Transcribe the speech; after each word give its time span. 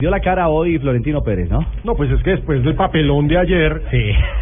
Dio 0.00 0.10
la 0.10 0.20
cara 0.20 0.48
hoy 0.48 0.78
Florentino 0.78 1.24
Pérez, 1.24 1.50
¿no? 1.50 1.58
No, 1.82 1.96
pues 1.96 2.08
es 2.12 2.22
que 2.22 2.30
después 2.30 2.62
del 2.62 2.76
papelón 2.76 3.26
de 3.26 3.36
ayer, 3.36 3.82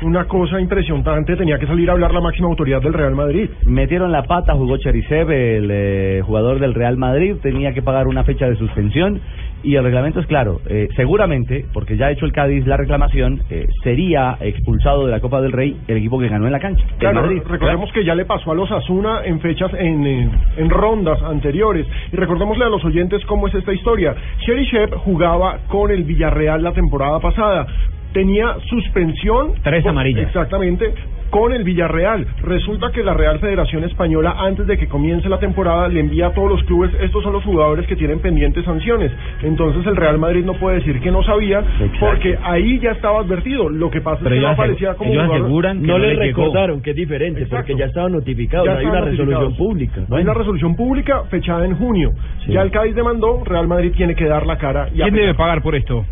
una 0.03 0.27
cosa 0.27 0.61
impresionante, 0.61 1.35
tenía 1.35 1.59
que 1.59 1.67
salir 1.67 1.89
a 1.89 1.95
hablar 1.95 2.13
la 2.13 2.21
máxima 2.21 2.49
autoridad 2.49 2.83
del 2.83 2.93
Real 2.93 3.15
Madrid. 3.15 3.49
Metieron 3.65 4.13
la 4.13 4.25
pata, 4.25 4.53
jugó 4.53 4.77
Cherisev, 4.77 5.31
el 5.31 5.71
eh, 5.73 6.21
jugador 6.27 6.59
del 6.59 6.75
Real 6.75 6.99
Madrid, 6.99 7.37
tenía 7.41 7.73
que 7.73 7.81
pagar 7.81 8.07
una 8.07 8.23
fecha 8.23 8.47
de 8.47 8.57
suspensión 8.57 9.23
y 9.63 9.77
el 9.77 9.83
reglamento 9.83 10.21
es 10.21 10.27
claro. 10.27 10.61
Eh, 10.69 10.89
seguramente, 10.95 11.65
porque 11.73 11.97
ya 11.97 12.07
ha 12.07 12.11
hecho 12.11 12.27
el 12.27 12.33
Cádiz 12.33 12.67
la 12.67 12.77
reclamación, 12.77 13.41
eh, 13.49 13.67
sería 13.83 14.37
expulsado 14.41 15.07
de 15.07 15.11
la 15.11 15.21
Copa 15.21 15.41
del 15.41 15.53
Rey 15.53 15.75
el 15.89 15.97
equipo 15.97 16.19
que 16.19 16.29
ganó 16.29 16.45
en 16.45 16.53
la 16.53 16.61
cancha. 16.61 16.85
Claro, 16.99 17.23
Madrid. 17.23 17.41
recordemos 17.49 17.91
que 17.93 18.05
ya 18.05 18.15
le 18.15 18.27
pasó 18.27 18.53
a 18.53 18.55
los 18.55 18.71
Asuna 18.71 19.25
en 19.25 19.41
fechas, 19.41 19.73
en, 19.73 20.05
en 20.05 20.71
rondas 20.71 21.23
anteriores. 21.23 21.87
Y 22.13 22.17
recordémosle 22.17 22.65
a 22.67 22.69
los 22.69 22.85
oyentes 22.85 23.25
cómo 23.25 23.49
es 23.49 23.55
esta 23.55 23.73
historia. 23.73 24.15
Cherisev 24.45 24.95
jugaba 24.99 25.46
con 25.69 25.91
el 25.91 26.05
Villarreal 26.05 26.63
la 26.63 26.73
temporada 26.73 27.21
pasada. 27.21 27.67
Tenía 28.13 28.57
suspensión. 28.69 29.55
Tres 29.63 29.87
amarillas. 29.87 30.27
Exactamente. 30.29 30.95
Con 31.31 31.53
el 31.53 31.65
Villarreal. 31.65 32.27
Resulta 32.43 32.91
que 32.93 33.03
la 33.03 33.15
Real 33.15 33.39
Federación 33.41 33.85
Española, 33.85 34.37
antes 34.39 34.67
de 34.67 34.79
que 34.79 34.89
comience 34.89 35.29
la 35.29 35.39
temporada, 35.39 35.89
le 35.89 36.01
envía 36.01 36.29
a 36.29 36.33
todos 36.33 36.51
los 36.51 36.63
clubes, 36.65 36.91
estos 37.01 37.23
son 37.23 37.33
los 37.33 37.45
jugadores 37.45 37.87
que 37.87 37.97
tienen 37.97 38.21
pendientes 38.21 38.65
sanciones. 38.65 39.13
Entonces 39.43 39.87
el 39.87 39.97
Real 39.97 40.19
Madrid 40.19 40.45
no 40.45 40.55
puede 40.55 40.77
decir 40.77 41.01
que 41.01 41.11
no 41.11 41.23
sabía, 41.23 41.61
Exacto. 41.61 41.99
porque 42.01 42.39
ahí 42.43 42.79
ya 42.79 42.93
estaba 42.93 43.21
advertido. 43.21 43.69
Lo 43.69 43.91
que 43.91 44.01
pasa 44.01 44.23
es 44.25 44.33
que 44.33 44.41
no 44.41 44.49
aparecía 44.49 44.95
como 44.95 45.11
jugador. 45.11 45.77
no, 45.77 45.99
le 45.99 46.15
recordaron 46.15 46.81
que 46.81 46.91
es 46.91 46.97
diferente 46.97 47.43
Exacto. 47.43 47.67
porque 47.67 47.79
ya 47.79 47.87
estaba 47.87 48.09
notificado, 48.09 48.65
Ya 48.65 48.77
hay 48.77 48.87
una 48.87 49.01
resolución 49.01 49.57
pública. 49.57 50.01
Hay 50.11 50.23
una 50.23 50.35
resolución 50.35 50.77
pública 50.77 51.25
fechada 51.31 51.65
en 51.65 51.77
junio. 51.77 52.13
Ya 52.49 52.63
el 52.63 52.71
Cádiz 52.71 52.95
demandó, 52.95 53.43
Real 53.45 53.67
Madrid 53.67 53.93
tiene 53.97 54.15
que 54.15 54.27
dar 54.27 54.47
la 54.47 54.59
cara. 54.59 54.89
y 54.95 55.01
¿Quién 55.01 55.15
debe 55.15 55.35
pagar 55.35 55.63
por 55.63 55.75
esto? 55.75 56.05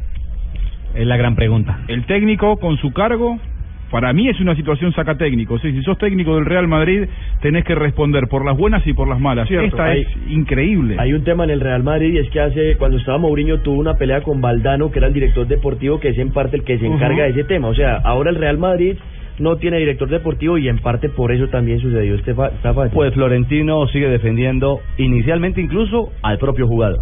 Es 0.94 1.06
la 1.06 1.16
gran 1.16 1.34
pregunta. 1.34 1.80
¿El 1.88 2.06
técnico 2.06 2.56
con 2.58 2.76
su 2.76 2.92
cargo? 2.92 3.38
Para 3.94 4.12
mí 4.12 4.28
es 4.28 4.40
una 4.40 4.56
situación 4.56 4.92
saca 4.92 5.14
técnico. 5.16 5.56
Si 5.60 5.80
sos 5.82 5.96
técnico 5.98 6.34
del 6.34 6.46
Real 6.46 6.66
Madrid, 6.66 7.04
tenés 7.40 7.62
que 7.64 7.76
responder 7.76 8.26
por 8.28 8.44
las 8.44 8.56
buenas 8.58 8.84
y 8.88 8.92
por 8.92 9.06
las 9.06 9.20
malas. 9.20 9.46
Cierto. 9.46 9.66
Esta 9.66 9.84
Hay- 9.84 10.00
es 10.00 10.08
increíble. 10.30 10.96
Hay 10.98 11.12
un 11.12 11.22
tema 11.22 11.44
en 11.44 11.50
el 11.50 11.60
Real 11.60 11.84
Madrid 11.84 12.12
y 12.14 12.18
es 12.18 12.28
que 12.30 12.40
hace 12.40 12.74
cuando 12.76 12.96
estaba 12.98 13.18
Mourinho 13.18 13.60
tuvo 13.60 13.78
una 13.78 13.94
pelea 13.94 14.22
con 14.22 14.40
Valdano, 14.40 14.90
que 14.90 14.98
era 14.98 15.06
el 15.06 15.14
director 15.14 15.46
deportivo, 15.46 16.00
que 16.00 16.08
es 16.08 16.18
en 16.18 16.32
parte 16.32 16.56
el 16.56 16.64
que 16.64 16.76
se 16.76 16.86
encarga 16.86 17.22
de 17.22 17.30
ese 17.30 17.44
tema. 17.44 17.68
O 17.68 17.74
sea, 17.76 17.98
ahora 18.02 18.30
el 18.30 18.36
Real 18.36 18.58
Madrid 18.58 18.96
no 19.38 19.58
tiene 19.58 19.78
director 19.78 20.08
deportivo 20.08 20.58
y 20.58 20.66
en 20.68 20.78
parte 20.78 21.08
por 21.08 21.30
eso 21.30 21.46
también 21.46 21.78
sucedió 21.78 22.16
este 22.16 22.34
fa- 22.34 22.48
esta 22.48 22.74
falla. 22.74 22.90
Pues 22.92 23.14
Florentino 23.14 23.86
sigue 23.92 24.08
defendiendo 24.08 24.80
inicialmente 24.98 25.60
incluso 25.60 26.10
al 26.22 26.38
propio 26.38 26.66
jugador. 26.66 26.98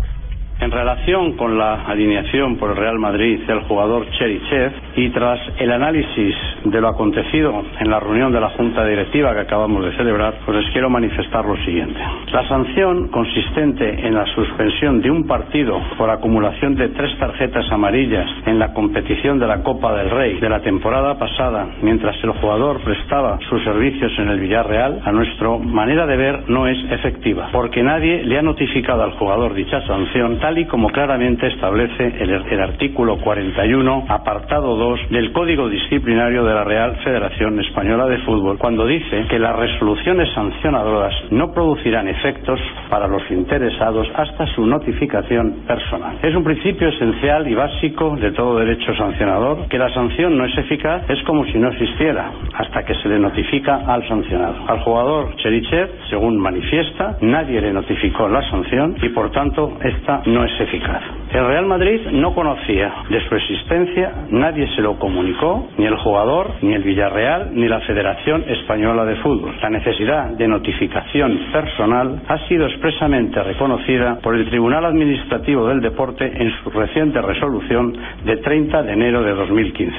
En 0.62 0.70
relación 0.70 1.32
con 1.32 1.58
la 1.58 1.86
alineación 1.86 2.56
por 2.56 2.70
el 2.70 2.76
Real 2.76 2.96
Madrid 2.96 3.40
del 3.48 3.62
jugador 3.62 4.08
Cherichev 4.12 4.72
y 4.94 5.10
tras 5.10 5.40
el 5.58 5.72
análisis 5.72 6.36
de 6.64 6.80
lo 6.80 6.86
acontecido 6.86 7.64
en 7.80 7.90
la 7.90 7.98
reunión 7.98 8.32
de 8.32 8.40
la 8.40 8.50
Junta 8.50 8.86
Directiva 8.86 9.34
que 9.34 9.40
acabamos 9.40 9.84
de 9.84 9.96
celebrar, 9.96 10.34
pues 10.46 10.58
les 10.58 10.72
quiero 10.72 10.88
manifestar 10.88 11.44
lo 11.44 11.56
siguiente. 11.64 11.98
La 12.32 12.46
sanción 12.46 13.08
consistente 13.08 14.06
en 14.06 14.14
la 14.14 14.24
suspensión 14.26 15.02
de 15.02 15.10
un 15.10 15.26
partido 15.26 15.80
por 15.98 16.08
acumulación 16.08 16.76
de 16.76 16.90
tres 16.90 17.18
tarjetas 17.18 17.64
amarillas 17.72 18.30
en 18.46 18.60
la 18.60 18.72
competición 18.72 19.40
de 19.40 19.48
la 19.48 19.64
Copa 19.64 19.92
del 19.96 20.10
Rey 20.10 20.38
de 20.38 20.48
la 20.48 20.60
temporada 20.60 21.18
pasada, 21.18 21.70
mientras 21.82 22.14
el 22.22 22.30
jugador 22.34 22.80
prestaba 22.84 23.36
sus 23.50 23.64
servicios 23.64 24.12
en 24.16 24.28
el 24.28 24.38
Villarreal, 24.38 25.00
a 25.04 25.10
nuestra 25.10 25.58
manera 25.58 26.06
de 26.06 26.16
ver 26.16 26.48
no 26.48 26.68
es 26.68 26.78
efectiva, 26.92 27.48
porque 27.50 27.82
nadie 27.82 28.22
le 28.22 28.38
ha 28.38 28.42
notificado 28.42 29.02
al 29.02 29.18
jugador 29.18 29.54
dicha 29.54 29.84
sanción, 29.88 30.38
tal 30.38 30.51
y 30.58 30.66
como 30.66 30.90
claramente 30.90 31.46
establece 31.46 32.06
el, 32.20 32.30
el 32.30 32.60
artículo 32.60 33.18
41, 33.18 34.06
apartado 34.08 34.76
2 34.76 35.00
del 35.10 35.32
Código 35.32 35.68
Disciplinario 35.68 36.44
de 36.44 36.54
la 36.54 36.64
Real 36.64 36.96
Federación 37.04 37.60
Española 37.60 38.06
de 38.06 38.18
Fútbol, 38.18 38.58
cuando 38.58 38.86
dice 38.86 39.26
que 39.28 39.38
las 39.38 39.56
resoluciones 39.56 40.28
sancionadoras 40.34 41.14
no 41.30 41.52
producirán 41.52 42.08
efectos 42.08 42.60
para 42.90 43.06
los 43.06 43.22
interesados 43.30 44.08
hasta 44.14 44.46
su 44.54 44.66
notificación 44.66 45.64
personal. 45.66 46.18
Es 46.22 46.34
un 46.34 46.44
principio 46.44 46.88
esencial 46.88 47.48
y 47.48 47.54
básico 47.54 48.16
de 48.16 48.32
todo 48.32 48.58
derecho 48.58 48.94
sancionador 48.94 49.68
que 49.68 49.78
la 49.78 49.92
sanción 49.92 50.36
no 50.36 50.44
es 50.44 50.56
eficaz, 50.58 51.08
es 51.08 51.22
como 51.24 51.44
si 51.46 51.58
no 51.58 51.68
existiera, 51.68 52.30
hasta 52.54 52.84
que 52.84 52.94
se 52.96 53.08
le 53.08 53.18
notifica 53.18 53.82
al 53.86 54.06
sancionado. 54.08 54.56
Al 54.68 54.80
jugador 54.80 55.36
Cherichev, 55.36 55.88
según 56.10 56.38
manifiesta, 56.38 57.16
nadie 57.20 57.60
le 57.60 57.72
notificó 57.72 58.28
la 58.28 58.42
sanción 58.50 58.96
y 59.02 59.08
por 59.10 59.30
tanto 59.30 59.78
esta 59.82 60.22
no 60.26 60.41
es 60.44 60.60
eficaz. 60.60 61.02
El 61.32 61.46
Real 61.46 61.66
Madrid 61.66 62.00
no 62.12 62.34
conocía 62.34 62.92
de 63.08 63.20
su 63.28 63.34
existencia, 63.34 64.12
nadie 64.30 64.66
se 64.74 64.82
lo 64.82 64.98
comunicó, 64.98 65.68
ni 65.78 65.86
el 65.86 65.96
jugador, 65.96 66.50
ni 66.62 66.74
el 66.74 66.82
Villarreal, 66.82 67.50
ni 67.54 67.68
la 67.68 67.80
Federación 67.80 68.44
Española 68.48 69.04
de 69.04 69.16
Fútbol. 69.16 69.54
La 69.62 69.70
necesidad 69.70 70.26
de 70.36 70.48
notificación 70.48 71.38
personal 71.52 72.20
ha 72.28 72.38
sido 72.48 72.66
expresamente 72.66 73.42
reconocida 73.42 74.18
por 74.22 74.34
el 74.34 74.48
Tribunal 74.48 74.84
Administrativo 74.84 75.66
del 75.68 75.80
Deporte 75.80 76.24
en 76.24 76.50
su 76.62 76.70
reciente 76.70 77.20
resolución 77.20 77.96
de 78.24 78.36
30 78.36 78.82
de 78.82 78.92
enero 78.92 79.22
de 79.22 79.32
2015. 79.32 79.96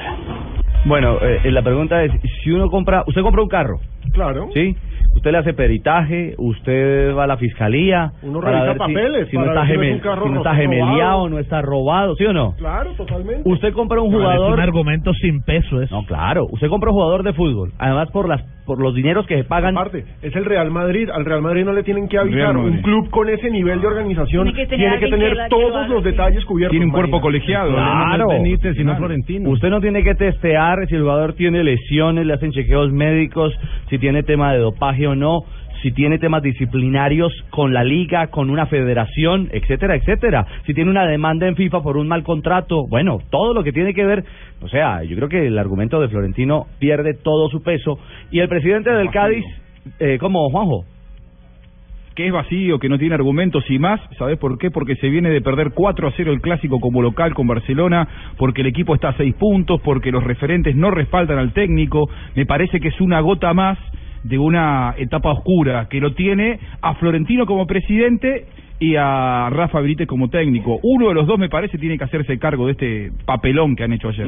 Bueno, 0.86 1.16
eh, 1.22 1.50
la 1.50 1.62
pregunta 1.62 2.02
es, 2.04 2.12
si 2.42 2.50
uno 2.50 2.68
compra, 2.68 3.02
usted 3.06 3.22
compra 3.22 3.42
un 3.42 3.48
carro, 3.48 3.78
Claro. 4.12 4.48
¿sí? 4.54 4.76
Usted 5.24 5.32
le 5.32 5.38
hace 5.38 5.54
peritaje, 5.54 6.34
usted 6.36 7.14
va 7.16 7.24
a 7.24 7.26
la 7.26 7.38
fiscalía. 7.38 8.12
Uno 8.22 8.40
para 8.40 8.60
revisa 8.60 8.68
ver 8.72 8.76
papeles 8.76 9.28
Si, 9.30 9.36
está, 9.38 9.52
si 9.52 9.56
no 9.56 9.62
es 9.62 9.70
gemel- 9.70 9.92
un 9.94 9.98
carro 10.00 10.26
si 10.26 10.30
no 10.32 10.36
está 10.36 10.54
gemeliado, 10.54 10.90
robado. 10.98 11.28
no 11.30 11.38
está 11.38 11.62
robado, 11.62 12.14
¿sí 12.16 12.24
o 12.26 12.32
no? 12.34 12.54
Claro, 12.58 12.90
totalmente. 12.92 13.40
Usted 13.48 13.72
compra 13.72 14.02
un 14.02 14.12
jugador. 14.12 14.60
argumento 14.60 15.14
sin 15.14 15.40
peso 15.40 15.80
eso. 15.80 15.94
No, 15.98 16.04
claro. 16.04 16.44
Usted 16.50 16.68
compra 16.68 16.90
un 16.90 16.96
jugador 16.96 17.22
de 17.22 17.32
fútbol. 17.32 17.72
Además, 17.78 18.10
por 18.10 18.28
las 18.28 18.44
por 18.66 18.80
los 18.80 18.94
dineros 18.94 19.26
que 19.26 19.36
se 19.36 19.44
pagan. 19.44 19.76
Aparte, 19.76 20.04
es 20.22 20.34
el 20.34 20.46
Real 20.46 20.70
Madrid. 20.70 21.10
Al 21.10 21.26
Real 21.26 21.42
Madrid 21.42 21.64
no 21.66 21.74
le 21.74 21.82
tienen 21.82 22.08
que 22.08 22.16
avisar. 22.16 22.56
Un 22.56 22.80
club 22.80 23.10
con 23.10 23.28
ese 23.28 23.50
nivel 23.50 23.78
de 23.82 23.86
organización 23.86 24.44
Tiene 24.44 24.58
que 24.58 24.66
tener 24.66 25.00
tiene 25.00 25.34
que 25.34 25.48
todos 25.50 25.86
los 25.88 26.02
detalles 26.02 26.42
cubiertos. 26.46 26.70
Tiene 26.70 26.86
un 26.86 26.92
cuerpo 26.92 27.16
Marina. 27.18 27.22
colegiado. 27.22 27.72
Claro. 27.72 28.26
Claro. 28.28 29.50
Usted 29.52 29.68
no 29.68 29.80
tiene 29.82 30.02
que 30.02 30.14
testear 30.14 30.86
si 30.88 30.94
el 30.94 31.02
jugador 31.02 31.34
tiene 31.34 31.62
lesiones, 31.62 32.24
le 32.24 32.32
hacen 32.32 32.52
chequeos 32.52 32.90
médicos, 32.90 33.52
si 33.90 33.98
tiene 33.98 34.22
tema 34.22 34.52
de 34.54 34.60
dopaje 34.60 35.06
o 35.06 35.13
no, 35.14 35.44
si 35.84 35.92
tiene 35.92 36.18
temas 36.18 36.42
disciplinarios 36.42 37.30
con 37.50 37.74
la 37.74 37.84
liga, 37.84 38.28
con 38.28 38.48
una 38.48 38.64
federación, 38.66 39.50
etcétera, 39.52 39.96
etcétera. 39.96 40.46
Si 40.64 40.72
tiene 40.72 40.90
una 40.90 41.06
demanda 41.06 41.46
en 41.46 41.56
FIFA 41.56 41.82
por 41.82 41.98
un 41.98 42.08
mal 42.08 42.22
contrato, 42.22 42.86
bueno, 42.88 43.18
todo 43.30 43.52
lo 43.52 43.62
que 43.62 43.72
tiene 43.72 43.92
que 43.92 44.06
ver, 44.06 44.24
o 44.62 44.68
sea, 44.68 45.02
yo 45.04 45.14
creo 45.14 45.28
que 45.28 45.46
el 45.46 45.58
argumento 45.58 46.00
de 46.00 46.08
Florentino 46.08 46.66
pierde 46.78 47.12
todo 47.12 47.50
su 47.50 47.62
peso 47.62 47.98
y 48.30 48.40
el 48.40 48.48
presidente 48.48 48.90
del 48.90 49.10
Cádiz, 49.10 49.44
eh, 49.98 50.16
¿cómo, 50.18 50.48
Juanjo? 50.48 50.86
que 52.14 52.28
es 52.28 52.32
vacío, 52.32 52.78
que 52.78 52.88
no 52.88 52.96
tiene 52.96 53.16
argumentos 53.16 53.68
y 53.68 53.78
más, 53.78 54.00
¿sabes 54.18 54.38
por 54.38 54.56
qué? 54.56 54.70
Porque 54.70 54.94
se 54.96 55.08
viene 55.08 55.30
de 55.30 55.40
perder 55.40 55.72
4 55.74 56.08
a 56.08 56.12
0 56.16 56.32
el 56.32 56.40
clásico 56.40 56.78
como 56.78 57.02
local 57.02 57.34
con 57.34 57.46
Barcelona, 57.46 58.06
porque 58.36 58.60
el 58.60 58.68
equipo 58.68 58.94
está 58.94 59.08
a 59.08 59.16
6 59.16 59.34
puntos, 59.34 59.80
porque 59.82 60.12
los 60.12 60.22
referentes 60.22 60.76
no 60.76 60.90
respaldan 60.92 61.38
al 61.38 61.52
técnico, 61.52 62.08
me 62.36 62.46
parece 62.46 62.78
que 62.78 62.88
es 62.88 63.00
una 63.00 63.20
gota 63.20 63.52
más 63.52 63.78
de 64.24 64.38
una 64.38 64.94
etapa 64.98 65.30
oscura 65.30 65.86
que 65.88 66.00
lo 66.00 66.14
tiene 66.14 66.58
a 66.82 66.94
Florentino 66.94 67.46
como 67.46 67.66
presidente 67.66 68.46
y 68.80 68.96
a 68.96 69.48
Rafa 69.50 69.80
Benítez 69.80 70.06
como 70.08 70.28
técnico. 70.28 70.80
Uno 70.82 71.08
de 71.08 71.14
los 71.14 71.26
dos 71.26 71.38
me 71.38 71.48
parece 71.48 71.78
tiene 71.78 71.96
que 71.96 72.04
hacerse 72.04 72.38
cargo 72.38 72.66
de 72.66 72.72
este 72.72 73.12
papelón 73.24 73.76
que 73.76 73.84
han 73.84 73.92
hecho 73.92 74.08
ayer. 74.08 74.26